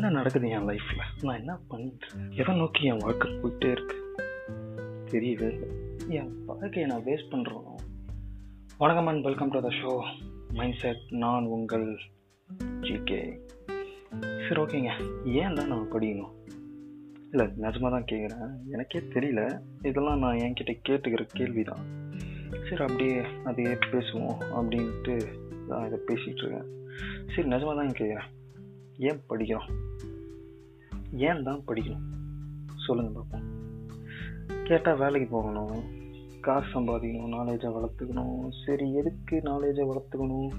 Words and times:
என்ன 0.00 0.10
நடக்குது 0.10 0.48
என் 0.48 0.66
லைஃப்பில் 0.68 1.00
நான் 1.22 1.38
என்ன 1.38 1.58
பண்ணுறேன் 1.70 2.28
எதை 2.32 2.54
நோக்கி 2.56 2.84
என் 2.84 2.98
வாழ்க்கை 2.98 3.32
போயிட்டே 3.32 3.70
இருக்கு? 3.70 3.96
தெரியுது 5.10 5.48
என் 6.08 6.30
வாழ்க்கையை 6.46 6.88
நான் 6.88 7.04
வேஸ்ட் 7.04 7.32
பண்ணுறோம் 7.32 7.66
வணக்கம் 8.78 9.06
and 9.06 9.22
welcome 9.22 9.48
to 9.48 9.60
the 9.60 9.68
show 9.68 9.92
mind 10.52 10.74
set 10.74 11.02
நான் 11.08 11.44
உங்கள் 11.46 11.86
ஜிகே 12.80 13.20
சரி 14.46 14.60
ஓகேங்க 14.60 14.90
ஏன் 15.24 15.54
தான் 15.54 15.68
நம்ம 15.68 15.84
படிக்கணும்? 15.94 16.34
இல்லை 17.32 17.46
நிஜமாக 17.46 17.90
தான் 17.90 18.08
கேட்குறேன். 18.12 18.50
எனக்கே 18.70 18.98
தெரியல. 18.98 19.60
இதெல்லாம் 19.82 20.18
நான் 20.18 20.36
என்கிட்ட 20.36 20.72
கேட்டுக்கிற 20.88 21.26
கேள்வி 21.32 21.62
தான் 21.62 21.84
சரி 22.68 22.82
அப்படியே 22.82 23.22
அதையே 23.44 23.74
பேசுவோம் 23.92 24.38
அப்படின்ட்டு 24.58 25.16
தான் 25.68 25.86
இதை 25.86 25.98
பேசிகிட்டு 26.06 26.44
இருக்கேன். 26.44 26.68
சரி 27.34 27.48
நிஜமாக 27.48 27.74
தான் 27.74 27.98
கேட்குறேன். 28.00 28.30
ஏன் 29.08 29.20
படிக்கிறோம்? 29.28 29.68
ஏன் 31.28 31.42
தான் 31.42 31.62
படிக்கணும்? 31.68 32.08
சொல்லுங்கள் 32.86 33.14
பார்ப்போம். 33.14 33.46
கேட்டால் 34.64 34.98
வேலைக்கு 34.98 35.28
போகணும் 35.30 35.78
காசு 36.40 36.68
சம்பாதிக்கணும் 36.74 37.34
நாலேஜை 37.36 37.70
வளர்த்துக்கணும். 37.76 38.50
சரி 38.66 38.94
எதுக்கு 38.94 39.36
நாலேஜை 39.44 39.86
வளர்த்துக்கணும்? 39.92 40.50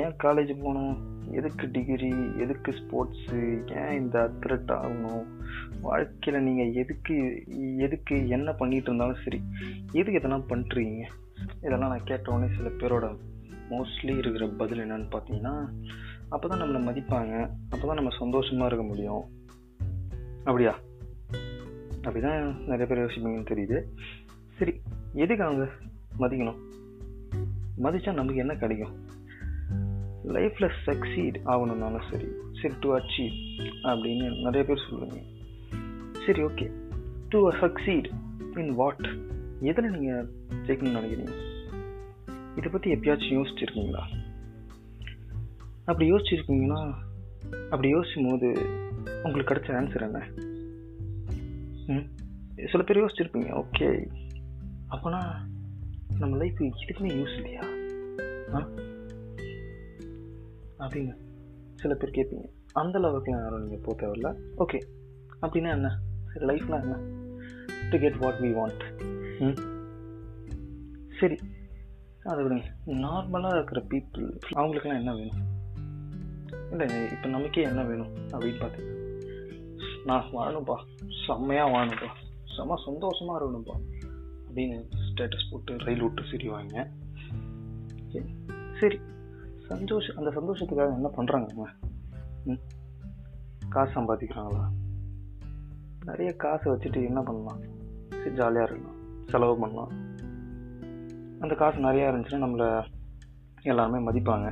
ஏன் 0.00 0.16
காலேஜ் 0.24 0.52
போகணும்? 0.62 0.94
எதுக்கு 1.32 1.70
டிகிரி 1.70 2.12
எதுக்கு 2.38 2.74
ஸ்போர்ட்ஸு 2.80 3.38
ஏன் 3.80 4.00
இந்த 4.00 4.16
அத்லட் 4.26 4.72
ஆகணும்? 4.76 5.26
வாழ்க்கையில் 5.80 6.42
நீங்கள் 6.42 6.72
எதுக்கு 6.72 7.16
எதுக்கு 7.78 8.28
என்ன 8.28 8.50
பண்ணிகிட்டு 8.58 8.90
இருந்தாலும் 8.90 9.22
சரி 9.24 9.40
எதுக்கு 9.92 10.20
இதெல்லாம் 10.20 10.48
பண்ணுறீங்க 10.48 11.02
இதெல்லாம் 11.62 11.92
நான் 11.92 12.08
கேட்டவுடனே 12.12 12.50
சில 12.56 12.68
பேரோட 12.68 13.06
மோஸ்ட்லி 13.70 14.14
இருக்கிற 14.16 14.46
பதில் 14.60 14.82
என்னன்னு 14.84 15.10
பார்த்தீங்கன்னா 15.12 15.54
அப்போ 16.30 16.48
தான் 16.48 16.60
நம்மளை 16.62 16.80
மதிப்பாங்க. 16.88 17.34
அப்போ 17.70 17.84
தான் 17.86 17.98
நம்ம 18.00 18.10
சந்தோஷமாக 18.18 18.66
இருக்க 18.66 18.84
முடியும். 18.84 19.22
அப்படியா? 20.44 20.78
அப்படிதான் 22.02 22.42
நிறைய 22.66 22.86
பேர் 22.86 23.02
யோசிப்பீங்கன்னு 23.04 23.50
தெரியுது. 23.52 23.78
சரி 24.58 24.72
எதுக்கு 25.14 25.44
அவங்க 25.44 25.64
மதிக்கணும்? 26.18 26.60
மதித்தா 27.82 28.12
நமக்கு 28.12 28.36
என்ன 28.36 28.54
கிடைக்கும்? 28.54 28.94
லைஃப்பில் 30.34 30.76
சக்சீட் 30.86 31.36
ஆகணும்னாலும் 31.44 32.06
சரி 32.10 32.28
சரி 32.60 32.74
டு 32.80 32.88
அச்சீவ் 32.96 33.36
அப்படின்னு 33.82 34.26
நிறைய 34.42 34.64
பேர் 34.64 34.86
சொல்லுவீங்க. 34.90 35.20
சரி 36.26 36.42
okay 36.42 36.66
to 37.28 37.50
succeed 37.50 38.08
in 38.54 38.74
what 38.74 39.08
எதில் 39.60 39.90
நீங்கள் 39.90 40.28
ஜெயிக்கணும்னு 40.66 40.98
நினைக்கிறீங்க? 40.98 41.34
இதை 42.56 42.70
பற்றி 42.72 42.94
எப்பயாச்சும் 42.94 43.36
யோசிச்சிருக்கீங்களா? 43.38 44.02
அப்படி 45.90 46.12
யோசிச்சிருக்கீங்கன்னா 46.12 46.92
அப்படி 47.64 47.88
யோசிக்கும் 47.88 48.28
போது 48.28 48.46
உங்களுக்கு 49.22 49.54
கிடைச்ச 49.54 49.76
ஆன்சர் 49.76 50.02
என்ன? 50.02 50.28
ம்? 51.86 52.06
சில 52.68 52.82
பேர் 52.82 52.98
யோசிச்சிருப்பீங்க 52.98 53.64
ஓகே 53.64 54.06
அப்போனா 54.88 55.36
நம்ம 56.18 56.36
லைஃப் 56.36 56.60
எதுக்குமே 56.60 57.10
யூஸ் 57.10 57.34
இல்லையா? 57.34 57.62
ஆ? 58.54 58.68
அப்படின்னு 60.78 61.16
சில 61.74 61.94
பேர் 61.94 62.10
கேட்பீங்க. 62.10 62.48
அந்த 62.72 62.98
லெவலுக்குலாம் 62.98 63.42
யாரும் 63.42 63.68
நீங்கள் 63.68 63.80
போக 63.82 64.06
தேவையில்ல. 64.06 64.34
ஓகே 64.58 64.78
அப்படின்னா 65.42 65.70
என்ன? 65.70 65.98
சரி 66.34 66.46
லைஃப்லாம் 66.46 66.80
என்ன? 66.80 66.96
To 67.90 67.98
get 67.98 68.16
what 68.16 68.34
we 68.34 68.52
want 68.54 68.82
ம்? 69.38 69.58
சரி 71.20 71.38
அதை 72.24 72.44
விடுங்க. 72.44 72.64
நார்மலாக 72.86 73.54
இருக்கிற 73.54 73.84
பீப்புள் 73.90 74.38
அவங்களுக்குலாம் 74.54 74.98
என்ன 74.98 75.14
வேணும்? 75.14 75.58
இல்லை 76.70 77.10
இப்போ 77.10 77.28
நமக்கே 77.28 77.62
என்ன 77.62 77.84
வேணும் 77.84 78.14
அப்படின்னு 78.30 78.60
பார்த்தீங்கன்னா 78.62 78.98
நான் 80.04 80.24
வாழணும்ப்பா 80.32 80.76
செம்மையாக 81.26 81.70
வாழணும்ப்பா 81.70 82.10
செம்ம 82.56 82.74
சந்தோஷமாக 82.84 83.44
இருக்கணும்ப்பா 83.44 83.76
அப்படின்னு 84.48 84.84
ஸ்டேட்டஸ் 85.06 85.50
போட்டு 85.50 85.78
ரயில் 85.78 86.02
விட்டு 86.02 86.22
சிரிவாங்க. 86.22 86.90
சரி 88.80 88.98
சந்தோஷம் 89.68 90.16
அந்த 90.16 90.30
சந்தோஷத்துக்காக 90.30 90.94
என்ன 90.94 91.08
பண்ணுறாங்க 91.08 91.46
அவங்க 91.46 91.70
ம்? 92.44 92.60
காசு 93.68 94.00
சம்பாதிக்கிறாங்களா? 94.00 94.64
நிறைய 96.04 96.32
காசை 96.32 96.72
வச்சுட்டு 96.72 97.04
என்ன 97.04 97.22
பண்ணலாம்? 97.22 97.60
சரி 98.10 98.34
ஜாலியாக 98.34 98.70
இருக்கலாம். 98.70 99.26
செலவு 99.26 99.58
பண்ணலாம். 99.58 99.92
அந்த 101.40 101.54
காசு 101.54 101.78
நிறையா 101.78 102.08
இருந்துச்சுன்னா 102.10 102.44
நம்மளை 102.46 102.84
எல்லாருமே 103.62 104.10
மதிப்பாங்க. 104.10 104.48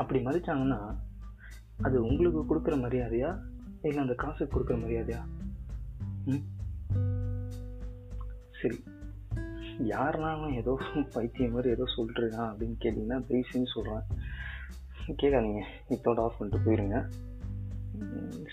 அப்படி 0.00 0.18
மதித்தாங்கன்னா 0.24 0.80
அது 1.82 1.96
உங்களுக்கு 2.02 2.40
கொடுக்குற 2.48 2.74
மரியாதையா? 2.84 3.30
இல்லை 3.82 4.00
அந்த 4.02 4.14
காசுக்கு 4.14 4.52
கொடுக்குற 4.54 4.78
மரியாதையா? 4.84 5.20
ம்? 6.24 6.44
சரி. 8.60 8.78
யாருனாலும் 9.88 10.56
ஏதோ 10.56 10.72
பைத்தியம் 11.12 11.52
மாதிரி 11.52 11.70
ஏதோ 11.70 11.84
சொல்கிறேன் 11.96 12.38
அப்படின்னு 12.48 12.76
கேட்டிங்கன்னா 12.80 13.18
தயவுசெஞ்சு 13.28 13.72
சொல்கிறேன் 13.74 14.04
கேட்காதீங்க. 15.22 15.62
இதோட 15.90 16.18
ஆஃப் 16.18 16.38
பண்ணிட்டு 16.38 16.64
போயிருங்க. 16.64 16.98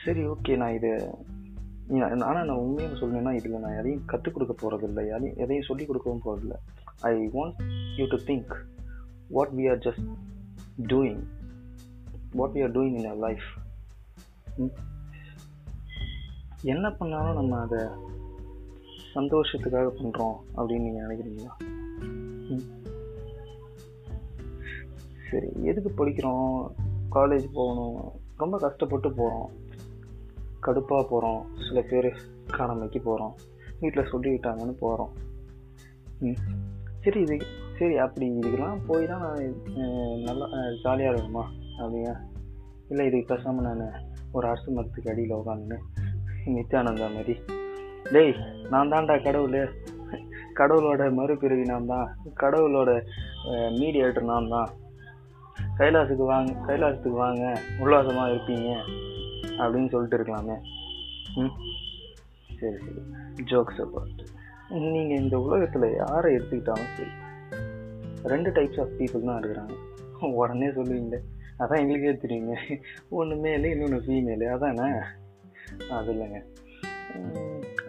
சரி 0.06 0.22
ஓகே 0.28 0.58
நான் 0.58 0.74
இதை 0.74 0.92
ஆனால் 2.00 2.46
நான் 2.46 2.64
உண்மையாக 2.64 2.96
சொல்லணுன்னா 2.96 3.34
இதில் 3.34 3.60
நான் 3.60 3.78
எதையும் 3.80 4.06
கற்றுக் 4.06 4.34
கொடுக்க 4.34 4.54
போகிறதில்ல 4.54 5.08
யாரையும் 5.08 5.38
எதையும் 5.38 5.68
சொல்லிக் 5.68 5.88
கொடுக்கவும் 5.88 6.24
போகிறதில்ல 6.26 6.56
I 7.02 7.14
want 7.28 7.60
you 7.96 8.06
to 8.10 8.18
think 8.18 8.54
what 9.28 9.54
we 9.58 9.70
are 9.70 9.78
just 9.78 10.08
doing 10.88 11.24
what 12.32 12.54
we 12.54 12.62
are 12.62 12.72
doing 12.72 12.96
in 12.96 13.12
your 13.12 13.20
life 13.20 13.46
என்ன 16.62 16.92
பண்ணாலும் 16.92 17.34
நம்ம 17.34 17.60
அதை 17.60 17.80
சந்தோஷத்துக்காக 19.16 19.88
பண்ணுறோம் 19.88 20.36
அப்படின்னு 20.56 20.80
நீங்கள் 20.80 21.06
நினைக்கிறீங்களா? 21.08 21.52
Hmm? 22.50 22.62
சரி 25.32 25.48
எதுக்கு 25.64 26.06
படிக்கிறோம்? 26.06 26.72
காலேஜ் 27.12 27.46
போகணும். 27.54 28.12
ரொம்ப 28.38 28.58
கஷ்டப்பட்டு 28.58 29.12
போகிறோம் 29.12 29.50
கடுப்பாக 30.62 31.04
போகிறோம் 31.04 31.46
சில 31.68 31.82
பேர் 31.82 32.18
காணமைக்கு 32.50 33.02
போகிறோம் 33.02 33.36
வீட்டில் 33.80 34.10
சொல்லிக்கிட்டாங்கன்னு 34.12 34.72
போகிறோம் 34.72 35.14
ம் 36.20 36.26
hmm? 36.26 36.56
சரி 37.04 37.22
இது 37.22 37.46
சரி 37.80 37.98
அப்படி 37.98 38.30
இதுக்கெல்லாம் 38.30 38.80
போய் 38.88 39.08
தான் 39.08 39.20
நான் 39.20 40.20
நல்லா 40.20 40.48
ஜாலியாக 40.84 41.18
இருக்கணுமா? 41.18 41.46
அப்படியா? 41.78 42.14
இல்லை 42.90 43.06
இதுக்கு 43.08 43.36
பேசாமல் 43.36 43.78
நான் 43.78 43.94
ஒரு 44.32 44.48
அரசு 44.48 44.72
மரத்துக்கு 44.72 45.12
அடியில் 45.12 45.36
உட்காந்துன்னு 45.36 45.78
நித்யானந்தா 46.46 47.14
மாதிரி. 47.14 47.40
டேய் 48.12 48.36
நான் 48.70 48.92
தான்டா 48.92 49.24
கடவுள். 49.24 49.70
கடவுளோட 50.56 51.14
மறுபிறவி 51.14 51.62
நான் 51.62 51.86
தான். 51.86 52.08
கடவுளோட 52.40 52.92
மீடியேட்டர் 53.80 54.24
நான் 54.24 54.48
தான். 54.50 54.70
கைலாசுக்கு 55.78 56.26
வாங்க 56.32 56.54
கைலாசத்துக்கு 56.68 57.20
வாங்க. 57.24 57.62
உல்லாசமாக 57.80 58.32
இருப்பீங்க. 58.32 58.72
அப்படின்னு 59.58 59.90
சொல்லிட்டு 59.90 60.18
இருக்கலாமே. 60.18 60.56
ம்? 61.36 61.54
சரி 62.60 62.78
சரி. 62.78 63.02
ஜோக்ஸ் 63.44 63.82
அப்பார்ட் 63.82 64.20
நீங்கள் 64.70 65.20
இந்த 65.20 65.40
உலகத்தில் 65.40 65.96
யாரை 65.96 66.36
எடுத்துக்கிட்டாலும் 66.36 66.92
சரி 66.98 67.10
ரெண்டு 68.24 68.50
டைப்ஸ் 68.50 68.80
ஆஃப் 68.80 68.96
பீப்புள் 68.98 69.26
தான் 69.26 69.42
இருக்கிறாங்க. 69.42 69.76
உடனே 70.34 70.68
சொல்லுவீங்களே. 70.68 71.20
அதான் 71.60 71.80
எங்களுக்கே 71.80 72.14
தெரியுங்க. 72.24 72.56
ஒன்று 73.10 73.36
மேலே 73.36 73.70
இன்னொன்று 73.72 74.00
ஃபீமேலு 74.08 74.48
அதானே? 74.48 74.88
அது 75.90 76.12
இல்லைங்க. 76.14 76.40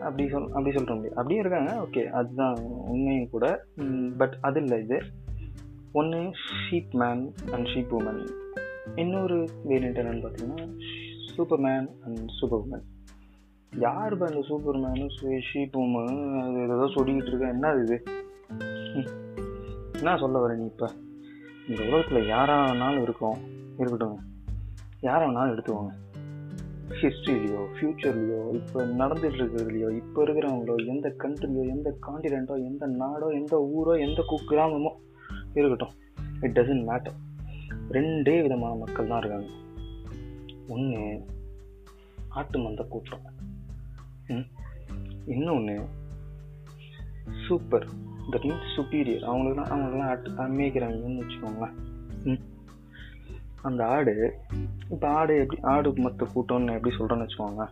அப்படி 0.00 0.28
சொல் 0.28 0.48
அப்படி 0.48 0.72
சொல்கிற 0.72 0.94
முடியும் 0.94 1.16
அப்படியும் 1.16 1.42
இருக்காங்க 1.44 1.72
ஓகே 1.84 2.02
அதுதான் 2.10 2.58
உண்மையும் 2.92 3.30
கூட. 3.30 3.46
பட் 4.18 4.36
அது 4.40 4.60
இல்லை 4.60 4.82
இது. 4.82 4.98
ஒன்று 5.92 6.20
sheep 6.52 6.92
man 6.92 7.22
and 7.52 7.66
sheep 7.66 7.92
woman 7.98 8.20
இன்னொரு 8.94 9.38
வேரியண்ட் 9.68 10.00
என்னென்னு 10.00 10.24
பார்த்தீங்கன்னா 10.24 10.66
super 11.34 11.58
man 11.58 11.88
and 12.04 12.28
super 12.28 12.60
woman 12.60 12.84
யார் 13.72 14.12
இப்போ 14.12 14.26
அந்த 14.26 14.42
சூப்பர் 14.42 14.76
மேனும் 14.76 15.12
ஷீப் 15.48 15.76
உமன் 15.76 16.14
அது 16.42 16.62
ஏதோ 16.62 16.86
சொல்லிக்கிட்டு 16.94 17.32
இருக்கேன் 17.32 17.54
என்ன 17.56 17.72
இது? 17.82 17.96
என்ன 19.98 20.16
சொல்ல 20.16 20.38
வர 20.38 20.54
நீ 20.54 20.64
இப்போ? 20.64 20.88
இந்த 21.68 21.82
உலகத்தில் 21.84 22.26
யாராக 22.26 22.72
வேணாலும் 22.72 23.02
இருக்கோம். 23.02 23.38
இருக்கட்டும். 23.78 24.18
யாரை 25.00 25.28
வேணாலும் 25.28 25.54
எடுத்துக்கோங்க. 25.54 25.90
ஹிஸ்ட்ரிலையோ 26.88 27.64
ஃப்யூச்சர்லையோ 27.74 28.54
இப்போ 28.54 28.86
நடந்துட்டு 28.86 29.38
இருக்கிறதுலையோ 29.38 29.96
இப்போ 29.96 30.24
இருக்கிறவங்களோ 30.24 30.86
எந்த 30.86 31.14
கண்ட்ரியோ 31.18 31.68
எந்த 31.68 31.96
காண்டினென்ட்டோ 32.06 32.64
எந்த 32.64 32.86
நாடோ 32.86 33.28
எந்த 33.28 33.70
ஊரோ 33.76 34.08
எந்த 34.08 34.40
கிராமமோ 34.46 34.92
இருக்கட்டும். 35.54 35.94
இட் 36.40 36.58
டசன்ட் 36.58 36.86
மேட்டர் 36.86 37.16
ரெண்டே 37.90 38.42
விதமான 38.42 38.74
மக்கள் 38.74 39.06
தான் 39.06 39.18
இருக்காங்க. 39.18 39.46
ஒன்று 40.68 41.24
ஆட்டு 42.28 42.58
மந்த 42.58 42.82
கூட்டம். 42.82 43.20
இன்னொன்று 45.26 45.84
சூப்பர் 47.46 47.86
தட் 48.30 48.44
மீன்ஸ் 48.44 48.76
சுப்பீரியர் 48.76 49.22
அவங்களுக்குலாம் 49.22 49.70
அவங்களுக்குலாம் 49.70 50.08
அட் 50.08 50.28
அமைக்கிறாங்கன்னு 50.36 51.22
வச்சுக்கோங்களேன். 51.22 51.74
ம். 52.24 52.56
அந்த 53.62 53.86
ஆடு 53.86 54.38
இப்போ 54.90 55.08
ஆடு 55.08 55.38
எப்படி 55.38 55.60
ஆடு 55.62 55.92
மற்ற 55.96 56.26
கூட்டம்னு 56.34 56.74
எப்படி 56.74 56.96
சொல்கிறேன்னு 56.96 57.26
வச்சுக்கோங்க. 57.26 57.64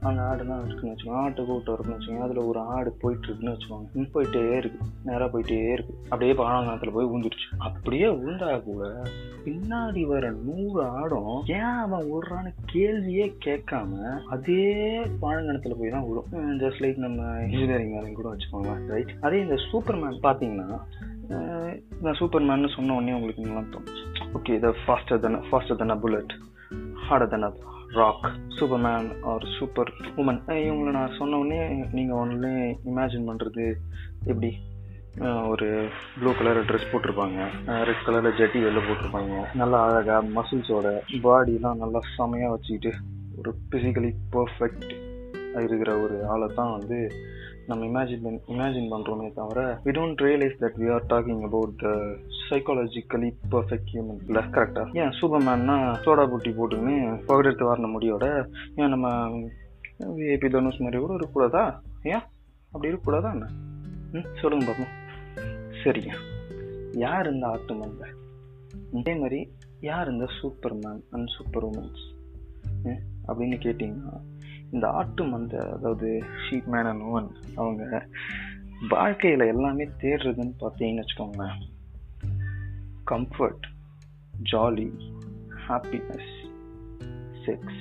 அந்த 0.00 0.22
ஆடுலாம் 0.22 0.64
இருக்குன்னு 0.64 0.92
வச்சுக்கோங்க. 0.92 1.20
ஆட்டு 1.22 1.44
கூட்டம் 1.44 1.74
இருக்குன்னு 1.74 1.98
வச்சுக்கோங்க. 1.98 2.22
அதில் 2.22 2.36
ஒரு 2.36 2.58
ஆடு 2.58 2.96
போயிட்டுருக்குன்னு 3.02 3.54
வச்சுக்கோங்க. 3.54 4.06
போயிட்டே 4.14 4.42
இருக்குது 4.60 4.88
நேராக 5.04 5.38
போயிட்டே 5.38 5.58
இருக்குது 5.74 5.98
அப்படியே 6.08 6.32
பாழாங்கத்தில் 6.32 6.92
போய் 6.92 7.04
ஊந்துடுச்சு 7.04 7.48
அப்படியே 7.58 8.08
விழுந்தா 8.08 8.62
கூட 8.62 9.02
பின்னாடி 9.44 10.06
வர 10.06 10.30
நூறு 10.30 10.84
ஆடும் 10.84 11.42
ஏன் 11.46 11.60
அவன் 11.60 12.12
விடுறான்னு 12.12 12.52
கேள்வியே 12.72 13.36
கேட்காம 13.44 14.18
அதே 14.26 14.62
பாழங்கணத்துல 15.22 15.78
போய் 15.78 15.90
தான் 15.90 16.06
விடும் 16.08 16.60
ஜஸ்ட் 16.60 16.82
லைக் 16.82 16.96
நம்ம 16.96 17.22
இன்ஜினியரிங் 17.40 17.94
வேலையும் 17.94 18.14
கூட 18.14 18.28
வச்சுக்கோங்க 18.28 18.74
ரைட் 18.86 19.14
அதே 19.20 19.40
இந்த 19.40 19.54
சூப்பர்மேன் 19.72 20.22
பார்த்தீங்கன்னா 20.22 20.68
நான் 21.30 21.82
நான் 22.02 22.16
சூப்பர்மேன் 22.18 22.74
சொன்ன 22.74 22.94
உடனே 22.94 23.12
உங்களுக்கு 23.12 23.42
நல்லா 23.42 23.62
தோணுச்சு. 23.74 24.04
ஓகே 24.34 24.54
இதை 24.54 24.70
faster 24.84 25.20
than 25.20 25.42
faster 25.50 25.76
than 25.76 25.90
a 25.90 25.96
bullet 25.96 26.32
harder 27.06 27.28
than 27.28 27.42
a 27.42 27.52
rock 27.92 28.26
Superman 28.58 29.08
or 29.22 29.46
super 29.58 29.92
woman 30.16 30.40
இவங்களை 30.46 30.90
நான் 30.90 31.16
சொன்ன 31.18 31.38
உடனே 31.38 31.60
நீங்கள் 31.92 32.16
ஒன்றுலே 32.16 32.52
இமேஜின் 32.84 33.28
பண்ணுறது 33.30 33.66
எப்படி? 34.24 34.50
ஒரு 35.48 35.88
ப்ளூ 36.20 36.30
கலர் 36.32 36.64
ட்ரெஸ் 36.64 36.90
போட்டிருப்பாங்க. 36.92 37.40
ரெட் 37.88 38.04
கலரில் 38.06 38.38
ஜட்டி 38.38 38.60
வெளில 38.66 38.82
போட்டிருப்பாங்க. 38.86 39.34
நல்லா 39.54 39.78
அழகாக 39.86 40.28
மசில்ஸோட 40.36 40.86
பாடிலாம் 41.22 41.80
நல்லா 41.84 42.00
செமையாக 42.18 42.54
வச்சுக்கிட்டு 42.54 42.92
ஒரு 43.38 43.52
ஃபிசிக்கலி 43.70 44.12
பர்ஃபெக்ட் 44.32 44.92
இருக்கிற 45.54 46.00
ஒரு 46.00 46.26
ஆளை 46.26 46.48
தான் 46.54 46.78
வந்து 46.78 46.98
நம்ம 47.68 47.86
இமேஜின் 47.86 48.40
இமேஜின் 48.48 48.90
பண்ணுறோமே 48.92 49.32
தவிர 49.32 49.60
we 49.84 49.92
don't 49.92 50.22
realise 50.22 50.56
that 50.60 50.78
we 50.78 50.88
are 50.92 51.06
talking 51.06 51.42
about 51.42 51.82
psychologically 52.50 53.30
perfect 53.50 53.90
human 53.92 54.20
இல்லை 54.26 54.42
கரெக்டாக 54.50 54.98
ஏன் 55.02 55.12
சூப்பர்மேன்னா 55.20 55.76
சோடா 56.04 56.24
புட்டி 56.26 56.50
போட்டுன்னு 56.50 56.94
பகடெடுத்து 57.28 57.70
வரன 57.70 57.90
முடியோட 57.92 58.26
ஏன் 58.76 58.88
நம்ம 58.88 59.08
விஐபி 60.16 60.48
தனுஷ் 60.50 60.78
மாதிரி 60.78 60.98
கூட 60.98 61.14
இருக்கக்கூடாதா? 61.14 61.64
ஏன்? 62.02 62.24
அப்படி 62.72 62.88
இருக்கக்கூடாதா 62.88 63.30
என்ன? 63.32 63.48
ம் 64.12 64.28
சொல்லுங்க 64.34 64.64
பார்ப்போம் 64.64 64.92
சரிங்க. 65.84 66.12
யார் 66.96 67.32
இந்த 67.32 67.46
ஆட்டு 67.46 67.74
மந்த 67.74 68.02
இதே 68.92 69.14
மாதிரி 69.14 69.40
யார் 69.80 70.10
இந்த 70.10 70.26
சூப்பர்மேன் 70.42 71.00
அண்ட் 71.10 71.28
சூப்பர் 71.28 71.64
உமன்ஸ் 71.64 72.02
அப்படின்னு 73.26 73.56
கேட்டிங்கன்னா 73.58 74.12
இந்த 74.72 74.90
ஆட்டு 74.90 75.24
மந்த 75.24 75.72
அதாவது 75.72 76.22
ஷீட் 76.44 76.66
மேன் 76.66 76.84
அண்ட் 76.84 77.02
உமன் 77.02 77.30
அவங்க 77.54 78.08
வாழ்க்கையில் 78.88 79.40
எல்லாமே 79.40 79.84
தேடுறதுன்னு 79.84 80.54
பார்த்தீங்கன்னு 80.60 81.02
வச்சுக்கோங்களேன். 81.02 81.58
கம்ஃபர்ட் 83.10 83.66
ஜாலி 84.52 84.92
ஹாப்பினஸ் 85.68 86.30
செக்ஸ் 87.46 87.80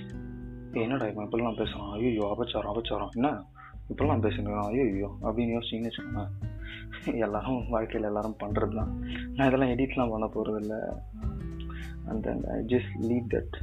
என்னடா 0.71 1.05
இவன் 1.05 1.25
இப்படிலாம் 1.25 1.57
பேசுகிறான் 1.57 1.91
ஐயோ 1.91 2.35
அபச்சாரம் 2.35 2.73
அபச்சாரம். 2.73 3.09
என்ன? 3.15 3.43
இப்படிலாம் 3.89 4.21
பேசுகிறான் 4.21 4.63
ஐயோ 4.63 5.17
அப்படின்னு 5.21 5.55
யோசிச்சிங்கன்னு 5.55 5.91
வச்சுக்கோங்க 5.91 6.27
எல்லாரும் 7.17 7.69
வாழ்க்கையில் 7.69 8.07
எல்லாரும் 8.07 8.37
பண்ணுறது 8.43 8.75
தான் 8.75 8.99
நான் 9.33 9.47
இதெல்லாம் 9.47 9.69
எடிட்லாம் 9.69 10.09
பண்ண 10.09 10.25
போகிறதில்ல 10.25 10.93
அந்த 12.05 12.37
ஐ 12.47 12.59
ஜஸ்ட் 12.65 12.93
லீவ் 12.99 13.27
தட் 13.29 13.57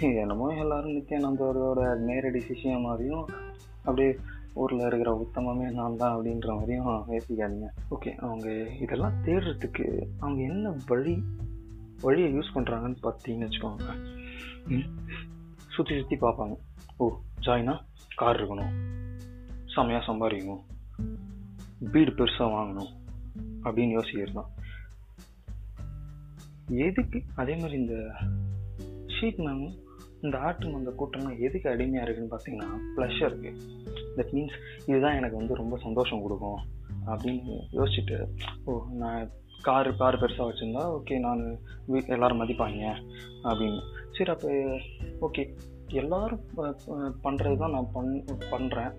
என்னமோ 0.00 0.48
எல்லாரும் 0.48 0.90
நித்யானந்தோட 0.90 1.96
நேரடி 1.96 2.42
விஷயம் 2.48 2.80
மாதிரியும் 2.80 3.26
அப்படியே 3.76 4.16
ஊரில் 4.54 4.86
இருக்கிற 4.86 5.26
உத்தமமே 5.26 5.70
நான் 5.70 5.96
தான் 5.96 6.18
அப்படின்ற 6.18 6.54
மாதிரியும் 6.54 6.86
யோசிக்காதீங்க. 6.86 7.68
ஓகே 7.90 8.14
அவங்க 8.14 8.68
இதெல்லாம் 8.80 9.12
தேடுறதுக்கு 9.24 10.06
அவங்க 10.18 10.42
என்ன 10.42 10.74
வழி 10.86 11.22
வழியை 12.00 12.34
யூஸ் 12.34 12.54
பண்ணுறாங்கன்னு 12.54 12.96
பார்த்தீங்கன்னு 13.02 13.48
வச்சுக்கோங்க. 13.48 13.94
சுற்றி 15.68 15.98
சுற்றி 15.98 16.16
பார்ப்பாங்க. 16.16 16.56
ஓ 16.96 17.12
ஜாயினா 17.40 17.80
கார் 18.14 18.40
இருக்கணும். 18.40 18.74
செம்மையாக 19.74 20.12
சம்பாதிக்கணும். 20.12 20.64
வீடு 21.78 22.10
பெருசாக 22.12 22.52
வாங்கணும். 22.54 22.92
அப்படின்னு 23.64 24.00
யோசிக்கிறது 24.00 24.32
தான். 24.32 24.50
எதுக்கு? 26.66 27.22
அதே 27.34 27.56
மாதிரி 27.56 27.72
இந்த 27.72 28.14
ஷீட் 29.06 29.38
மேமும் 29.38 29.86
இந்த 30.22 30.38
ஆட்டு 30.38 30.68
மந்த 30.68 30.90
கூட்டம்லாம் 30.90 31.38
எதுக்கு 31.38 31.70
அடிமையாக 31.70 32.10
இருக்குன்னு 32.10 32.34
பார்த்தீங்கன்னா 32.34 32.70
ப்ளஷருக்கு 32.96 33.50
தட் 34.16 34.32
மீன்ஸ் 34.32 34.56
இதுதான் 34.86 35.14
எனக்கு 35.14 35.36
வந்து 35.36 35.54
ரொம்ப 35.54 35.76
சந்தோஷம் 35.76 36.22
கொடுக்கும் 36.22 36.60
அப்படின்னு 37.06 37.58
யோசிச்சுட்டு 37.72 38.26
ஓ 38.64 38.82
நான் 38.92 39.30
காரு 39.62 39.96
கார் 39.96 40.20
பெருசாக 40.20 40.48
வச்சுருந்தா 40.48 40.82
ஓகே 40.98 41.18
நான் 41.18 41.58
வீ 41.88 42.06
எல்லோரும் 42.06 42.40
மதிப்பாங்க 42.42 42.94
அப்படின்னு. 43.42 43.80
சரி 44.12 44.30
அப்போ 44.30 44.48
ஓகே 45.20 45.56
எல்லோரும் 45.86 46.40
பண்ணுறது 47.24 47.56
தான் 47.56 47.70
நான் 47.70 47.90
பண் 47.92 48.24
பண்ணுறேன் 48.50 48.92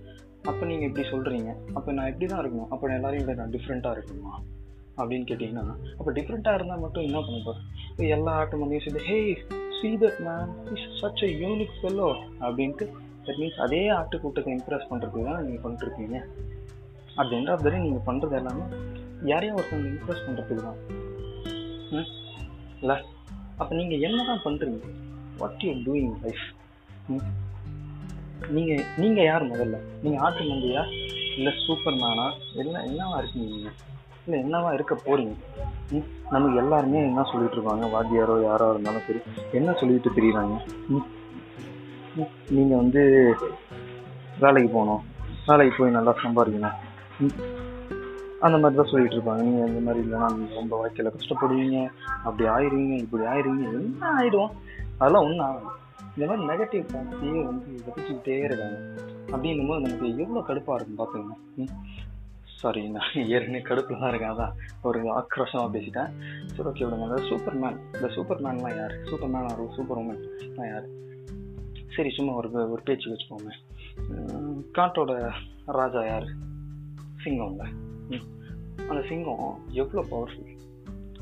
அப்போ 0.43 0.65
நீங்கள் 0.65 0.87
இப்படி 0.87 1.07
சொல்கிறீங்க 1.07 1.55
அப்போ 1.73 1.91
நான் 1.91 2.05
எப்படி 2.05 2.25
தான் 2.25 2.45
இருக்கணும். 2.45 2.67
அப்போ 2.69 2.93
எல்லாரையும் 2.93 3.27
விட 3.27 3.37
நான் 3.41 3.49
டிஃப்ரெண்ட்டாக 3.49 3.97
இருக்கணுமா? 3.97 4.33
அப்படின்னு 4.99 5.25
கேட்டிங்கன்னா 5.25 5.65
அப்போ 5.97 6.11
டிஃப்ரெண்ட்டாக 6.11 6.53
இருந்தால் 6.53 6.79
மட்டும் 6.79 7.03
என்ன 7.03 7.19
பண்ணுப்போம் 7.19 7.59
எல்லா 8.07 8.31
ஆட்டும் 8.33 8.59
வந்து 8.59 8.79
சேர்ந்து 8.79 9.03
hey 9.03 9.19
see 9.79 9.91
that 9.97 10.19
man 10.19 10.47
is 10.73 10.85
such 11.01 11.23
a 11.23 11.29
unique 11.41 11.75
fellow 11.81 12.07
அப்படின்ட்டு 12.41 12.85
தட் 13.25 13.37
மீன்ஸ் 13.37 13.59
அதே 13.59 13.89
ஆட்டு 13.89 14.19
கூட்டத்தை 14.19 14.53
இம்ப்ரெஸ் 14.53 14.89
பண்ணுறதுக்கு 14.89 15.23
தான் 15.23 15.43
நீங்கள் 15.45 15.63
பண்ணிட்டுருக்கீங்க 15.63 16.17
at 17.15 17.33
end 17.33 17.49
of 17.49 17.63
the 17.63 17.69
day 17.69 17.77
நீங்கள் 17.77 18.05
பண்ணுறது 18.05 18.35
எல்லாமே 18.35 18.65
யாரையும் 19.23 19.55
ஒருத்தவங்க 19.55 19.87
இம்ப்ரெஸ் 19.87 20.25
பண்ணுறதுக்கு 20.25 20.63
தான். 20.63 20.79
ம்? 21.91 22.09
இல்லை? 22.81 22.97
அப்போ 23.57 23.75
நீங்கள் 23.75 23.99
என்ன 23.99 24.25
தான் 24.25 24.43
பண்ணுறீங்க 24.43 24.79
வாட் 25.37 25.63
யூ 25.63 25.73
டூயிங் 25.85 26.13
லைஃப் 26.23 26.45
நீங்கள் 28.49 28.83
நீங்கள் 28.97 29.25
யார் 29.25 29.49
முதல்ல? 29.49 29.77
நீங்கள் 30.03 30.21
ஆட்டு 30.21 30.43
மந்தையா 30.43 30.83
இல்லை 31.39 31.51
சூப்பர் 31.65 31.97
மேனா 32.01 32.25
என்ன 32.55 32.81
என்னவா 32.87 33.17
இருக்கீங்க? 33.17 33.69
இல்லை 34.25 34.37
என்னவா 34.43 34.73
இருக்க 34.73 34.95
போறீங்க? 35.05 35.33
ம் 35.93 36.07
நமக்கு 36.31 36.57
எல்லாருமே 36.57 36.99
என்ன 37.01 37.23
சொல்லிட்டு 37.31 37.55
இருப்பாங்க 37.57 37.85
வாத்தியாரோ 37.93 38.35
யாரோ 38.43 38.69
இருந்தாலும் 38.69 39.05
சரி 39.07 39.21
என்ன 39.51 39.73
சொல்லிட்டு 39.73 40.17
தெரியுறாங்க? 40.17 40.55
ம் 40.89 41.05
ம், 42.15 42.31
நீங்க 42.49 42.75
வந்து 42.75 43.01
வேலைக்கு 44.39 44.69
போகணும். 44.69 45.01
வேலைக்கு 45.47 45.77
போய் 45.77 45.97
நல்லா 45.97 46.13
சம்பாதிக்கணும். 46.23 46.77
ம் 47.21 47.35
அந்த 48.41 48.57
மாதிரி 48.57 48.77
தான் 48.79 48.91
சொல்லிட்டு 48.91 49.15
இருப்பாங்க. 49.17 49.41
நீங்க 49.41 49.65
இந்த 49.65 49.79
மாதிரி 49.79 50.03
இல்லைன்னா 50.05 50.27
நீங்கள் 50.35 50.59
ரொம்ப 50.61 50.73
வாழ்க்கையில 50.81 51.11
கஷ்டப்படுவீங்க. 51.15 51.79
அப்படி 52.23 52.45
ஆயிருவீங்க 52.55 52.95
இப்படி 53.05 53.23
ஆயிருவீங்க 53.25 53.65
என்ன 53.79 54.11
ஆயிடும்? 54.19 54.51
அதெல்லாம் 54.99 55.25
ஒன்றும் 55.27 55.47
ஆகும் 55.47 55.75
இந்த 56.15 56.25
மாதிரி 56.29 56.47
நெகட்டிவ் 56.51 56.85
தாட்ஸையே 56.93 57.41
வந்து 57.49 57.71
வச்சுக்கிட்டே 57.87 58.37
இருக்காங்க. 58.47 58.77
அப்படின்னும் 59.31 59.69
போது 59.69 59.83
நமக்கு 59.85 60.07
எவ்வளோ 60.17 60.43
கடுப்பாக 60.47 60.77
இருக்கும் 60.77 60.99
பார்த்துக்கோங்க 60.99 61.35
ம். 61.57 61.73
சாரி 62.59 62.81
நான் 62.89 63.11
ஏற்கனவே 63.29 63.61
கடுப்பில் 63.61 63.99
தான் 63.99 64.09
இருக்கேன் 64.09 64.33
அதான் 64.33 64.55
ஒரு 64.81 64.99
ஆக்ரோஷமாக 65.13 65.69
பேசிட்டேன். 65.75 66.09
சரி 66.47 66.67
ஓகே 66.69 66.85
விடுங்க. 66.85 67.05
அந்த 67.07 67.19
சூப்பர் 67.29 67.55
மேன் 67.55 67.77
இந்த 67.93 68.07
சூப்பர் 68.09 68.41
மேன்லாம் 68.41 68.75
யார்? 68.77 68.95
சூப்பர் 69.05 69.29
மேன் 69.29 69.47
ஒரு 69.55 69.67
சூப்பர் 69.75 69.99
உமன் 70.01 70.19
யார்? 70.69 70.87
சரி 71.95 72.09
சும்மா 72.09 72.33
ஒரு 72.33 72.49
ஒரு 72.67 72.81
பேச்சு 72.85 73.11
வச்சுக்கோங்க 73.11 73.53
காட்டோட 74.71 75.11
ராஜா 75.71 76.01
யார்? 76.05 76.27
சிங்கம்ல. 77.23 77.63
அந்த 78.89 79.01
சிங்கம் 79.07 79.41
எவ்வளோ 79.73 80.03
பவர்ஃபுல் 80.11 80.55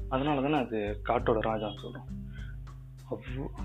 அதனால 0.09 0.41
தானே 0.41 0.57
அது 0.57 0.77
காட்டோட 1.05 1.39
ராஜான்னு 1.47 1.81
சொல்கிறோம் 1.81 2.09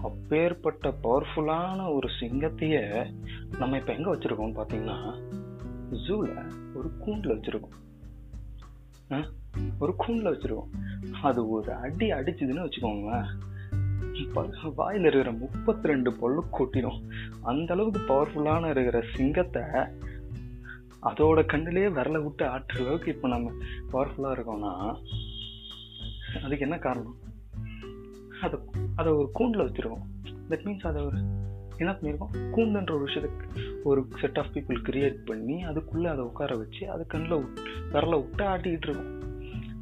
அப்பேற்பட்ட 0.03 0.95
பவர்ஃபுல்லான 1.03 1.95
ஒரு 1.95 2.09
சிங்கத்தையே 2.21 3.15
நம்ம 3.59 3.77
இப்போ 3.77 3.95
எங்கே 3.95 4.11
வச்சுருக்கோம்னு 4.11 4.63
பார்த்தீங்கன்னா 4.63 5.23
ஜூவில் 5.91 6.53
ஒரு 6.75 6.97
கூண்டில் 6.99 7.41
வச்சுருக்கோம். 7.41 7.81
ஆ? 9.13 9.25
ஒரு 9.79 9.95
கூண்டில் 9.97 10.33
வச்சுருக்கோம். 10.33 10.71
அது 11.23 11.51
ஒரு 11.51 11.73
அடி 11.73 12.13
அடிச்சுதுன்னு 12.13 12.69
வச்சுக்கோங்களேன். 12.69 13.27
வாயில் 14.75 15.01
இருக்கிற 15.01 15.33
முப்பத்தி 15.33 15.89
ரெண்டு 15.89 16.13
பல்லு 16.13 16.45
கொட்டிடும் 16.59 17.11
அந்த 17.43 17.73
அளவுக்கு 17.73 18.01
பவர்ஃபுல்லான 18.01 18.71
இருக்கிற 18.71 19.05
சிங்கத்தை 19.17 19.63
அதோட 21.03 21.43
கண்ணிலேயே 21.43 21.89
விரல 21.89 22.23
விட்டு 22.23 22.45
ஆட்டுற 22.45 22.79
அளவுக்கு 22.79 23.13
இப்போ 23.13 23.29
நம்ம 23.29 23.53
பவர்ஃபுல்லாக 23.93 24.37
இருக்கோம்னா 24.39 24.97
அதுக்கு 26.37 26.59
என்ன 26.59 26.79
காரணம்? 26.79 27.22
அதை 28.47 28.59
அதை 29.01 29.11
ஒரு 29.13 29.29
கூண்டில் 29.39 29.67
வச்சுருக்கோம். 29.67 30.05
தட் 30.51 30.65
மீன்ஸ் 30.67 30.87
அதை 30.91 31.01
ஒரு 31.09 31.19
என்ன 31.77 31.93
பண்ணியிருக்கோம் 31.93 32.35
கூண்டுன்ற 32.57 32.93
ஒரு 32.97 33.05
விஷயத்துக்கு 33.09 33.47
ஒரு 33.91 34.01
செட் 34.21 34.39
ஆஃப் 34.39 34.51
பீப்புள் 34.55 34.81
கிரியேட் 34.89 35.19
பண்ணி 35.31 35.57
அதுக்குள்ளே 35.71 36.09
அதை 36.15 36.25
உட்கார 36.25 36.57
வச்சு 36.57 36.85
அது 36.95 37.05
கண்ணில் 37.07 37.47
விரல 37.93 38.19
விட்டு 38.23 38.45
ஆட்டிக்கிட்டு 38.55 38.89
இருக்கோம். 38.89 39.13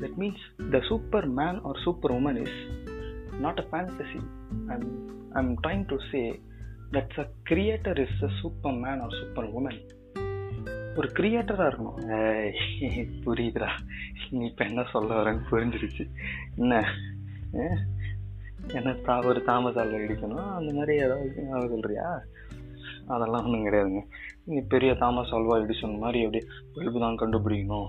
That 0.00 0.16
means 0.20 0.44
the 0.70 0.80
super 0.88 1.28
man 1.40 1.60
or 1.70 1.80
super 1.84 2.14
woman 2.18 2.40
is 2.46 2.58
not 3.40 3.62
a 3.62 3.66
fantasy 3.70 4.20
I'm 4.74 4.88
I'm 5.40 5.52
trying 5.66 5.84
to 5.86 5.98
say 6.10 6.22
that's 6.92 7.20
a 7.20 7.26
creator 7.50 7.98
is 8.06 8.22
a 8.22 8.30
super 8.40 8.78
man 8.84 9.02
or 9.06 9.16
super 9.20 9.48
woman 9.60 9.80
ஒரு 10.96 11.08
கிரியேட்டராக 11.18 11.68
இருக்கணும் 11.70 11.98
புரியுதுடா. 13.26 13.68
நீ 14.30 14.46
இப்போ 14.46 14.64
என்ன 14.64 14.82
சொல்ல 14.92 15.10
வரேன்னு 15.18 15.44
புரிஞ்சிருச்சு. 15.50 16.04
என்ன? 16.56 16.80
என்ன 18.78 18.90
தா 19.06 19.14
ஒரு 19.30 19.40
தாமசால் 19.48 19.94
அடிக்கணும் 19.96 20.06
இடிக்கணும் 20.06 20.50
அந்த 20.58 20.70
மாதிரி 20.76 20.92
ஏதாவது 21.04 21.70
சொல்கிறியா 21.72 22.06
அதெல்லாம் 23.14 23.44
ஒன்றும் 23.46 23.64
கிடையாதுங்க. 23.66 24.02
நீங்கள் 24.48 24.68
பெரிய 24.72 24.90
தாமஸ் 25.00 25.32
ஆல்வா 25.36 25.54
எடிசன் 25.62 26.02
மாதிரி 26.02 26.18
அப்படியே 26.26 26.44
பல்பு 26.74 26.98
தான் 27.04 27.18
கண்டுபிடிக்கணும். 27.22 27.88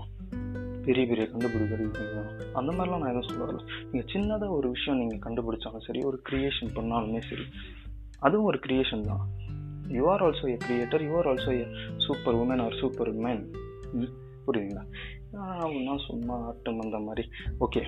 பெரிய 0.86 1.04
பெரிய 1.10 1.24
கண்டுபிடிக்கணும் 1.32 2.30
அந்த 2.60 2.70
மாதிரிலாம் 2.72 3.02
நான் 3.02 3.12
எதுவும் 3.12 3.28
சொல்ல 3.28 3.42
வரல. 3.44 3.60
நீங்கள் 3.90 4.10
சின்னதாக 4.14 4.56
ஒரு 4.58 4.68
விஷயம் 4.76 4.98
நீங்கள் 5.02 5.22
கண்டுபிடிச்சாலும் 5.26 5.84
சரி 5.86 6.02
ஒரு 6.10 6.18
க்ரியேஷன் 6.30 6.74
பண்ணாலுமே 6.78 7.20
சரி 7.28 7.46
அதுவும் 8.26 8.48
ஒரு 8.50 8.60
க்ரியேஷன் 8.66 9.06
தான். 9.10 9.22
You 9.98 10.04
are 10.14 10.24
also 10.26 10.44
a 10.54 10.58
creator 10.66 11.04
you 11.06 11.14
are 11.20 11.30
also 11.32 11.52
a 11.60 11.66
super 12.06 12.38
woman 12.42 12.64
or 12.64 12.78
super 12.82 13.12
man 13.26 13.42
புரியுதுங்களா 14.46 14.84
அவனா 15.64 15.94
சும்மா 16.08 16.36
ஆட்டம் 16.48 16.82
அந்த 16.86 16.98
மாதிரி. 17.06 17.24
ஓகே 17.66 17.82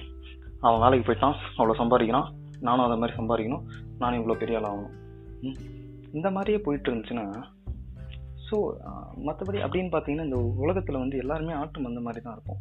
அவன் 0.67 0.83
வேலைக்கு 0.85 1.07
போயிட்டான் 1.09 1.39
அவ்வளோ 1.59 1.77
சம்பாதிக்கிறான். 1.83 2.29
நானும் 2.67 2.87
அதை 2.87 2.97
மாதிரி 3.01 3.19
சம்பாதிக்கணும். 3.21 3.65
நானும் 4.03 4.21
இவ்வளோ 4.21 4.37
பெரிய 4.43 4.59
ஆள் 4.59 4.69
ஆகணும். 4.71 4.95
இந்த 6.19 6.29
மாதிரியே 6.37 6.61
போயிட்டு 6.67 6.89
இருந்துச்சுன்னா 6.91 7.27
ஸோ 8.49 8.57
மற்றபடி 9.27 9.59
அப்படின்னு 9.67 9.91
பார்த்தீங்கன்னா 9.93 10.27
இந்த 10.29 10.39
உலகத்தில் 10.65 11.03
வந்து 11.03 11.17
எல்லாருமே 11.23 11.53
ஆட்டம் 11.61 11.89
அந்த 11.91 12.01
மாதிரி 12.07 12.21
தான் 12.25 12.35
இருப்போம் 12.37 12.61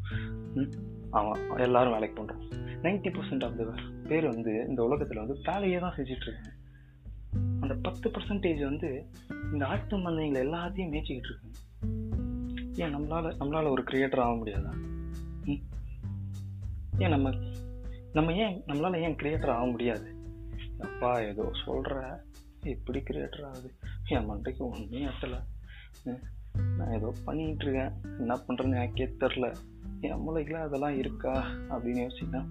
அவன் 1.18 1.42
எல்லாரும் 1.66 1.96
வேலைக்கு 1.96 2.16
பண்ணுறோம் 2.20 2.44
நைன்டி 2.86 3.10
பர்சன்ட் 3.16 3.44
ஆஃப் 3.48 3.58
த 3.60 3.66
பேர் 4.10 4.28
வந்து 4.34 4.54
இந்த 4.70 4.80
உலகத்தில் 4.88 5.22
வந்து 5.24 5.36
வேலையே 5.50 5.80
தான் 5.84 5.96
செஞ்சுட்டு 5.98 6.26
இருக்காங்க. 6.28 6.52
அந்த 7.64 7.74
பத்து 7.88 8.08
பர்சன்டேஜ் 8.16 8.62
வந்து 8.70 8.90
இந்த 9.54 9.64
ஆட்டு 9.74 9.98
மந்தைங்களை 10.06 10.40
எல்லாத்தையும் 10.48 10.92
மேய்ச்சிக்கிட்டு 10.94 11.32
இருக்காங்க 11.32 11.60
ஏன் 12.84 12.96
நம்மளால் 12.96 13.38
நம்மளால் 13.42 13.74
ஒரு 13.76 13.84
கிரியேட்டர் 13.92 14.24
ஆக 14.26 14.34
முடியாதா? 14.40 14.74
ஏன் 17.04 17.14
நம்ம 17.16 17.30
நம்ம 18.14 18.34
ஏன் 18.34 18.64
நம்மளால் 18.68 19.02
ஏன் 19.02 19.16
கிரியேட்டர் 19.16 19.50
ஆக 19.50 19.66
முடியாது? 19.66 20.16
அப்பா 20.80 21.20
ஏதோ 21.20 21.52
சொல்கிற 21.66 22.24
எப்படி 22.64 23.00
கிரியேட்டர் 23.00 23.44
ஆகுது? 23.44 23.74
என் 24.08 24.30
மண்டைக்கு 24.30 24.58
ஒன்றுமே 24.58 25.06
எட்டலை 25.06 25.40
நான் 26.78 26.92
ஏதோ 26.92 27.14
பண்ணிட்டு 27.26 27.66
இருக்கேன். 27.66 27.92
என்ன 28.20 28.36
பண்ணுறேன்னு 28.36 28.76
எனக்கே 28.76 29.06
தெரில 29.06 29.56
என் 30.02 30.30
மூளைக்குல 30.30 30.54
அதெல்லாம் 30.54 30.98
இருக்கா? 30.98 31.46
அப்படின்னு 31.70 32.10
யோசிச்சா 32.10 32.46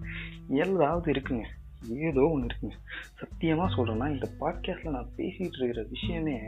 எல்லாவது 0.49 1.13
இருக்குங்க. 1.13 1.45
ஏதோ 1.89 2.21
ஒன்று 2.21 2.47
இருக்குங்க. 2.47 2.77
சத்தியமாக 3.15 3.75
சொல்கிறேன்னா 3.75 4.13
இந்த 4.13 4.29
பாட்காஸ்ட்டில் 4.41 4.91
நான் 4.91 5.11
பேசிகிட்டு 5.17 5.63
இருக்கிற 5.63 5.83
விஷயமே 5.83 6.41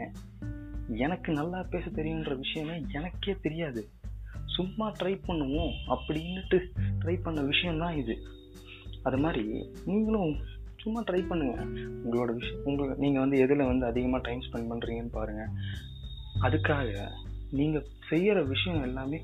எனக்கு 0.88 1.32
நல்லா 1.32 1.62
பேச 1.62 1.86
தெரியுன்ற 1.86 2.36
விஷயமே 2.36 2.84
எனக்கே 2.92 3.36
தெரியாது. 3.42 3.88
சும்மா 4.46 4.92
ட்ரை 4.92 5.20
பண்ணுவோம் 5.26 5.72
அப்படின்னுட்டு 5.88 6.64
ட்ரை 6.98 7.22
பண்ண 7.22 7.40
விஷயம்தான் 7.40 7.96
இது. 7.96 8.16
அது 9.04 9.18
மாதிரி 9.24 9.44
நீங்களும் 9.86 10.34
சும்மா 10.76 11.00
ட்ரை 11.02 11.20
பண்ணுங்கள் 11.30 11.68
உங்களோட 12.04 12.30
விஷயம் 12.38 12.64
உங்க 12.64 12.94
நீங்கள் 13.02 13.24
வந்து 13.24 13.38
எதில் 13.38 13.68
வந்து 13.70 13.86
அதிகமாக 13.86 14.22
டைம் 14.28 14.42
ஸ்பெண்ட் 14.46 14.70
பண்ணுறீங்கன்னு 14.72 15.16
பாருங்கள் 15.18 15.52
அதுக்காக 16.40 16.90
நீங்கள் 17.50 17.86
செய்கிற 18.08 18.42
விஷயம் 18.42 18.82
எல்லாமே 18.82 19.18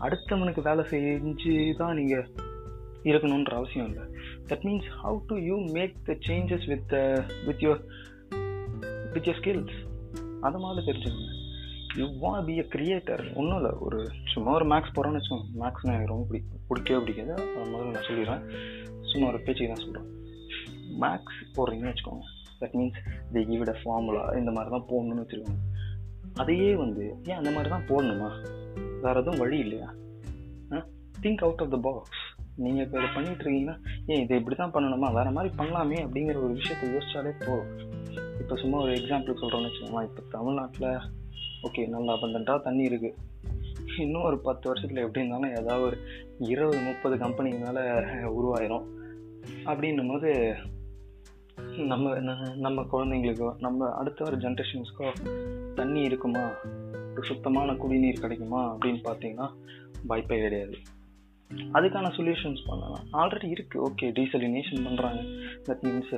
அடுத்தவனுக்கு 0.00 0.62
வேலை 0.62 0.84
செஞ்சு 0.90 1.76
தான் 1.76 1.96
நீங்கள் 1.96 2.26
இருக்கணுன்ற 3.02 3.52
அவசியம் 3.60 3.88
இல்லை. 3.88 4.04
That 4.48 4.64
means 4.66 4.88
how 5.02 5.18
do 5.26 5.36
you 5.48 5.56
make 5.76 5.94
the 6.04 6.16
changes 6.26 6.66
with 6.66 6.94
with 7.46 7.62
your 7.64 7.82
with 9.12 9.26
your 9.28 9.38
skills 9.40 9.76
அதை 10.40 10.60
மாதிரி 10.60 10.86
தெரிஞ்சுக்கோங்க. 10.86 11.34
யூ 11.96 12.06
வா 12.18 12.40
பி 12.40 12.54
அ 12.58 12.64
கிரியேட்டர் 12.74 13.22
ஒன்றும் 13.34 13.56
இல்லை. 13.56 13.72
ஒரு 13.80 14.00
சும்மா 14.32 14.52
ஒரு 14.52 14.64
மேக்ஸ் 14.64 14.94
போகிறோன்னு 14.96 15.20
வச்சுக்கோங்க. 15.20 15.46
மேக்ஸ் 15.60 15.86
எனக்கு 15.86 16.12
ரொம்ப 16.14 16.26
பிடிக்கும். 16.30 16.60
பிடிக்கவே 16.68 17.04
பிடிக்காது. 17.04 17.32
அது 17.32 17.70
முதல்ல 17.70 17.94
நான் 17.94 18.08
சொல்லிடுறேன். 18.08 18.42
சும்மா 19.16 19.28
ஒரு 19.32 19.44
பேச்சுக்கு 19.48 19.72
தான் 19.72 19.84
சொல்கிறோம் 19.84 20.08
மேக்ஸ் 21.02 21.40
போடுறீங்கன்னு 21.56 21.92
வச்சுக்கோங்க. 21.92 22.24
தட் 22.60 22.76
மீன்ஸ் 22.78 23.00
தி 23.34 23.40
கிவிட 23.50 23.72
ஃபார்முலா 23.80 24.22
இந்த 24.40 24.50
மாதிரி 24.56 24.70
தான் 24.76 24.88
போடணும்னு 24.90 25.24
வச்சுக்கோங்க 25.24 25.62
அதையே 26.42 26.70
வந்து 26.84 27.04
ஏன் 27.28 27.38
அந்த 27.40 27.50
மாதிரி 27.54 27.68
தான் 27.74 27.86
போடணுமா? 27.90 28.30
வேற 29.04 29.14
எதுவும் 29.22 29.42
வழி 29.42 29.58
இல்லையா? 29.64 29.88
Think 31.24 31.42
out 31.44 31.62
of 31.64 31.72
the 31.74 31.78
box 31.86 32.24
நீங்கள் 32.64 32.84
இப்போ 32.84 32.96
இதை 32.98 33.08
பண்ணிகிட்டு 33.14 33.44
இருக்கீங்கன்னா 33.44 33.76
ஏன் 34.10 34.22
இதை 34.24 34.34
இப்படி 34.40 34.56
தான் 34.60 34.74
பண்ணணுமா? 34.74 35.08
வேறு 35.18 35.30
மாதிரி 35.36 35.50
பண்ணலாமே 35.60 35.98
அப்படிங்கிற 36.04 36.36
ஒரு 36.46 36.52
விஷயத்தை 36.58 36.86
யோசிச்சாலே 36.94 37.32
போதும். 37.46 37.70
இப்போ 38.42 38.54
சும்மா 38.62 38.76
ஒரு 38.84 38.92
எக்ஸாம்பிள் 38.98 39.40
சொல்கிறோன்னு 39.40 39.68
வச்சுக்கோங்களேன். 39.68 40.08
இப்போ 40.10 40.22
தமிழ்நாட்டில் 40.36 40.90
ஓகே 41.68 41.84
நல்லா 41.94 42.14
அபண்டண்ட்டாக 42.16 42.64
தண்ணி 42.68 42.84
இருக்குது 42.90 43.14
இன்னும் 44.04 44.26
ஒரு 44.28 44.38
பத்து 44.46 44.64
வருஷத்தில் 44.70 45.02
எப்படி 45.04 45.22
இருந்தாலும் 45.22 45.56
ஏதாவது 45.60 45.84
ஒரு 45.88 45.98
இருபது 46.52 46.80
முப்பது 46.88 47.14
கம்பெனிக்கு 47.24 47.60
மேலே 47.66 47.82
உருவாயிரும். 48.38 48.86
அப்படின்னும் 49.64 50.08
போது 50.08 50.54
நம்ம 51.76 52.18
நம்ம 52.56 52.86
குழந்தைங்களுக்கோ 52.92 53.52
நம்ம 53.58 53.90
அடுத்த 53.90 54.24
வர 54.24 54.36
ஜென்ரேஷன்ஸ்க்கோ 54.36 55.12
தண்ணி 55.74 56.00
இருக்குமா? 56.00 56.50
ஒரு 57.12 57.22
சுத்தமான 57.22 57.74
குடிநீர் 57.74 58.20
கிடைக்குமா? 58.20 58.76
அப்படின்னு 58.76 59.00
பார்த்தீங்கன்னா 59.04 59.50
வாய்ப்பே 60.06 60.40
கிடையாது. 60.40 60.76
அதுக்கான 61.50 62.08
சொல்யூஷன்ஸ் 62.10 62.66
பண்ணலாம். 62.66 63.04
ஆல்ரெடி 63.12 63.56
இருக்குது 63.56 63.84
ஓகே 63.88 64.02
டீசலினேஷன் 64.02 64.84
பண்ணுறாங்க 64.86 65.20
தட் 65.68 65.82
மீன்ஸ் 65.82 66.12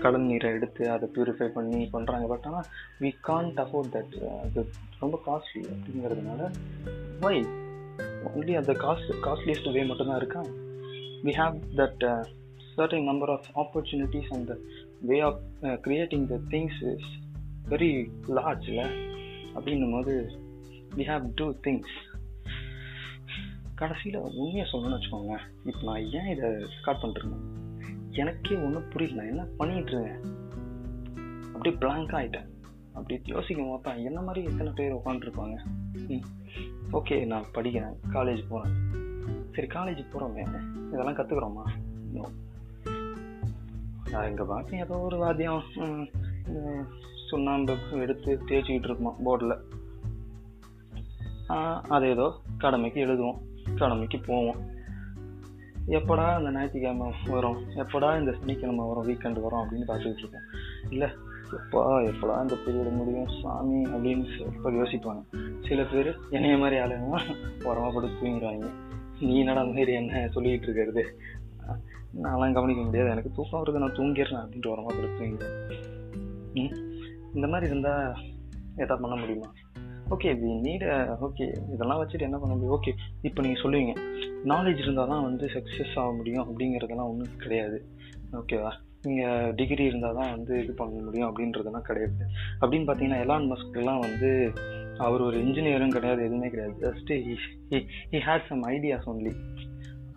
கடல் 0.00 0.22
நீரை 0.22 0.50
எடுத்து 0.52 0.90
அதை 0.90 1.08
ப்யூரிஃபை 1.14 1.46
பண்ணி 1.48 1.84
பண்ணுறாங்க 1.92 2.26
பட் 2.26 2.44
ஆனால் 2.44 2.64
வி 3.00 3.10
கான்ட் 3.28 3.60
அஃபோர்ட் 3.60 3.92
தட் 3.92 4.40
அது 4.40 4.68
ரொம்ப 5.00 5.20
காஸ்ட்லி 5.26 5.62
அப்படிங்கிறதுனால 5.62 6.50
வை 7.20 7.44
ஒன்லி 8.36 8.56
அந்த 8.56 8.72
காஸ்ட் 8.72 9.14
காஸ்ட்லியஸ்ட் 9.22 9.72
வே 9.72 9.84
மட்டும்தான் 9.84 10.63
we 11.24 11.32
we 11.32 11.54
that 11.76 11.98
that 12.00 12.26
certain 12.76 13.04
number 13.04 13.28
of 13.30 13.40
opportunities 13.54 14.24
and 14.30 14.48
the 14.48 14.58
way 15.02 15.22
of 15.22 15.34
uh, 15.62 15.76
creating 15.76 16.26
the 16.28 16.38
things 16.50 16.72
is 16.82 17.04
very 17.68 18.10
large 18.28 18.68
அப்படின்னும் 19.54 19.92
போது 19.92 20.32
வி 20.96 21.00
ஹாவ் 21.00 21.30
டூ 21.34 21.50
திங்ஸ் 21.50 21.94
கடைசியில் 23.74 24.18
உண்மையை 24.20 24.66
சொல்லணும்னு 24.72 24.98
வச்சுக்கோங்க. 24.98 25.38
இப்போ 25.64 25.82
நான் 25.82 26.04
ஏன் 26.04 26.26
இதை 26.26 26.66
ஸ்டார்ட் 26.80 27.02
பண்ணிட்டுருக்கேன் 27.02 27.44
எனக்கே 28.12 28.56
ஒன்றும் 28.56 28.88
புரியல. 28.90 29.24
என்ன 29.26 29.46
பண்ணிகிட்டு 29.58 29.92
இருக்கேன்? 29.92 30.20
அப்படியே 31.54 31.76
பிளாங்க் 31.76 32.10
ஆகிட்டேன் 32.10 32.48
அப்படி 32.92 33.20
யோசிக்கும் 33.24 33.68
போது 33.68 34.02
என்ன 34.02 34.20
மாதிரி 34.20 34.46
எத்தனை 34.46 34.72
பேர் 34.74 34.94
உட்காந்துருப்பாங்க 34.94 35.56
ம். 36.08 36.24
ஓகே 36.92 37.26
நான் 37.26 37.44
படிக்கிறேன். 37.54 37.94
காலேஜ் 38.12 38.44
போகிறேன் 38.48 38.76
சரி 39.52 39.66
காலேஜ் 39.66 40.04
போகிறோமே 40.12 40.44
இதெல்லாம் 40.94 41.16
கற்றுக்குறோமா 41.16 41.64
எங்கள் 44.28 44.46
பாட்டி 44.46 44.76
ஏதோ 44.76 44.98
ஒரு 44.98 45.16
வாத்தியம் 45.16 45.62
சுண்ணாம்பு 47.30 47.74
எடுத்து 47.90 48.40
தேய்ச்சிக்கிட்டு 48.48 48.88
இருக்குமா 48.88 49.12
போர்டில் 49.26 49.56
அது 51.96 52.06
ஏதோ 52.08 52.26
கடமைக்கு 52.58 53.00
எழுதுவோம் 53.06 53.40
கடமைக்கு 53.76 54.18
போவோம். 54.26 54.60
எப்படா 55.86 56.38
இந்த 56.38 56.50
ஞாயிற்றுக்கிழமை 56.50 57.08
வரும்? 57.28 57.58
எப்படா 57.76 58.18
இந்த 58.18 58.32
சனிக்கிழமை 58.38 58.84
வரும்? 58.88 59.06
வீக்கெண்டு 59.08 59.40
வரும்? 59.40 59.60
அப்படின்னு 59.60 59.88
பார்த்துக்கிட்டு 59.88 60.22
இருக்கோம். 60.22 60.46
இல்லை 60.90 61.08
எப்பா 61.50 61.82
எப்படா 62.10 62.34
இந்த 62.42 62.56
பீரியட் 62.66 62.96
முடியும்? 63.00 63.28
சாமி 63.42 63.78
அப்படின்னு 63.84 64.26
எப்போ 64.46 64.70
யோசிப்பாங்க. 64.70 65.22
சில 65.68 65.84
பேர் 65.84 66.10
என்னைய 66.30 66.56
மாதிரி 66.56 66.80
ஆளுங்க 66.80 67.18
உரமா 67.60 67.94
படுத்து 67.94 68.16
தூங்கிடுவாங்க 68.20 68.70
நீ 69.24 69.34
என்னடா 69.38 69.62
மாதிரி 69.70 69.92
என்ன 69.92 70.28
சொல்லிட்டு 70.32 70.66
இருக்கிறது? 70.66 71.02
நான்லாம் 72.22 72.56
கவனிக்க 72.58 72.82
முடியாது. 72.82 73.10
எனக்கு 73.10 73.30
தூக்கம் 73.36 73.60
வருது. 73.60 73.82
நான் 73.82 73.98
தூங்கிடுறேன் 73.98 74.42
அப்படின்ட்டு 74.44 74.72
ஒரு 74.72 74.82
படுத்து 74.86 75.24
இந்த 77.34 77.46
மாதிரி 77.52 77.70
இருந்தால் 77.70 78.16
எதா 78.76 78.96
பண்ண 79.02 79.14
முடியுமா? 79.16 79.48
ஓகே 80.10 80.30
வி 80.40 80.50
நீட் 80.66 80.84
ஓகே 81.26 81.46
இதெல்லாம் 81.74 82.00
வச்சுட்டு 82.00 82.26
என்ன 82.28 82.38
பண்ண 82.38 82.54
முடியும்? 82.54 82.74
ஓகே 82.78 82.92
இப்போ 83.22 83.42
நீங்கள் 83.42 83.62
சொல்லுவீங்க. 83.62 83.92
நாலேஜ் 84.52 84.82
இருந்தால் 84.84 85.08
தான் 85.08 85.22
வந்து 85.22 85.46
சக்ஸஸ் 85.46 85.98
ஆக 85.98 86.12
முடியும் 86.12 86.44
அப்படிங்கிறதெல்லாம் 86.44 87.10
ஒன்றும் 87.12 87.36
கிடையாது. 87.38 87.78
ஓகேவா 88.32 88.72
நீங்கள் 89.02 89.54
டிகிரி 89.54 89.84
இருந்தால் 89.84 90.14
தான் 90.14 90.30
வந்து 90.30 90.62
இது 90.62 90.72
பண்ண 90.74 91.02
முடியும் 91.04 91.30
அப்படின்றதெல்லாம் 91.30 91.88
கிடையாது. 91.88 92.14
அப்படின்னு 92.60 92.88
பார்த்தீங்கன்னா 92.88 93.20
எலான் 93.24 93.48
மஸ்க்கெல்லாம் 93.52 94.04
வந்து 94.06 94.30
அவர் 94.98 95.20
ஒரு 95.20 95.36
இன்ஜினியரும் 95.44 95.94
கிடையாது 95.96 96.24
எதுவுமே 96.24 96.48
கிடையாது. 96.50 96.74
Just 96.84 97.36
he 98.10 98.20
had 98.26 98.46
some 98.48 98.62
ideas 98.64 99.08
only 99.12 99.32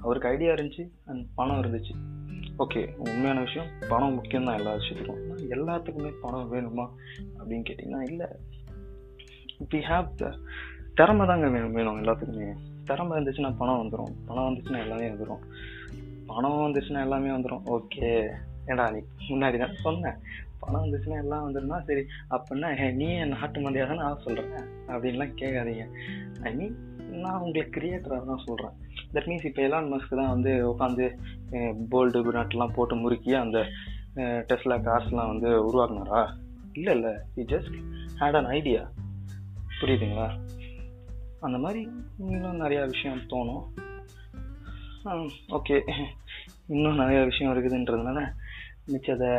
அவருக்கு 0.01 0.29
ஐடியா 0.29 0.53
இருந்துச்சு 0.53 0.89
அண்ட் 1.05 1.25
பணம் 1.35 1.61
இருந்துச்சு. 1.61 1.93
ஓகே 2.59 2.95
உண்மையான 2.97 3.39
விஷயம் 3.39 3.67
பணம் 3.89 4.13
முக்கியம் 4.13 4.45
தான் 4.45 4.57
எல்லா 4.57 4.73
விஷயத்துக்கும். 4.73 5.21
எல்லாத்துக்குமே 5.55 6.11
பணம் 6.21 6.53
வேணுமா 6.53 6.85
அப்படின்னு 7.39 7.67
கேட்டிங்கன்னா 7.69 8.01
இல்லை. 8.01 8.27
வி 9.69 9.81
ஹாவ் 9.91 10.07
த 10.15 10.33
திறமை 10.93 11.27
தாங்க 11.27 11.49
வேணும் 11.49 11.71
வேணும் 11.71 12.03
எல்லாத்துக்குமே. 12.03 12.53
திறமை 12.83 13.13
இருந்துச்சுன்னா 13.17 13.53
பணம் 13.57 13.81
வந்துடும் 13.81 14.13
பணம் 14.25 14.47
வந்துச்சுன்னா 14.47 14.79
எல்லாமே 14.79 15.07
வந்துடும் 15.07 15.43
பணம் 16.25 16.59
வந்துச்சுன்னா 16.65 17.01
எல்லாமே 17.01 17.29
வந்துடும் 17.29 17.65
ஓகே 17.75 18.29
ஏடா 18.65 18.91
நீ 18.91 18.99
முன்னாடி 19.29 19.57
தான் 19.57 19.75
சொன்னேன் 19.81 20.17
பணம் 20.59 20.83
வந்துச்சுன்னா 20.83 21.17
எல்லாம் 21.23 21.45
வந்துருந்தா 21.47 21.79
சரி 21.89 22.03
அப்படின்னா 22.35 22.69
நீ 23.01 23.07
என் 23.21 23.33
நாட்டு 23.35 23.63
மந்தியாக 23.65 23.95
நான் 24.01 24.23
சொல்கிறேன் 24.25 24.67
அப்படின்லாம் 24.93 25.37
கேட்காதீங்க. 25.41 25.85
ஐ 26.47 26.51
மீன் 26.59 26.75
நான் 27.23 27.39
உங்களுக்கு 27.39 27.75
கிரியேட்டராக 27.79 28.25
தான் 28.31 28.43
சொல்கிறேன் 28.45 28.75
தட் 29.13 29.27
மீன்ஸ் 29.29 29.47
இப்போ 29.49 29.61
எலான் 29.67 29.91
மஸ்க் 29.93 30.17
தான் 30.19 30.33
வந்து 30.33 30.51
உட்காந்து 30.71 31.05
போல்டு 31.93 32.19
பினாட்லாம் 32.27 32.75
போட்டு 32.77 32.95
முறுக்கி 33.03 33.33
அந்த 33.43 33.59
டெஸ்லா 34.49 34.77
கார்ஸ்லாம் 34.87 35.31
வந்து 35.33 35.49
உருவாக்குனாரா? 35.67 36.21
இல்லை 36.73 36.93
இல்லை. 36.97 37.13
He 37.39 37.43
just 37.53 37.75
had 38.19 38.37
an 38.39 38.51
idea 38.57 38.81
புரியுதுங்களா? 39.79 40.27
அந்த 41.45 41.57
மாதிரி 41.63 41.81
இன்னும் 42.17 42.61
நிறையா 42.61 42.83
விஷயம் 42.93 43.21
தோணும். 43.31 43.65
ஓகே 45.57 45.77
இன்னும் 46.67 46.99
நிறையா 46.99 47.21
விஷயம் 47.31 47.51
இருக்குதுன்றதுனால 47.53 48.21
மிச்சதை 48.91 49.29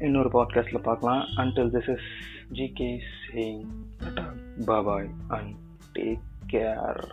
இன்னொரு 0.00 0.28
பாட்காஸ்ட்டில் 0.28 0.82
பார்க்கலாம். 0.82 1.26
Until 1.36 1.74
this 1.74 1.90
is 1.90 2.08
GK 2.52 3.00
saying 3.28 3.64
bye bye 4.66 5.10
and 5.28 5.54
take 5.92 6.20
care 6.46 7.04